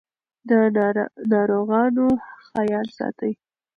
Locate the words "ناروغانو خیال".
1.31-2.87